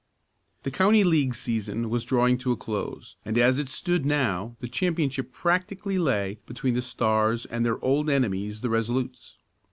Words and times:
The 0.63 0.71
county 0.71 1.03
league 1.03 1.35
season 1.35 1.87
was 1.91 2.03
drawing 2.05 2.39
to 2.39 2.51
a 2.51 2.57
close, 2.57 3.17
and 3.23 3.37
as 3.37 3.59
it 3.59 3.67
stood 3.67 4.03
now 4.03 4.55
the 4.59 4.67
championship 4.67 5.31
practically 5.31 5.99
lay 5.99 6.39
between 6.47 6.73
the 6.73 6.81
Stars 6.81 7.45
and 7.45 7.63
their 7.63 7.77
old 7.85 8.09
enemies 8.09 8.61
the 8.61 8.69
Resolutes. 8.71 9.37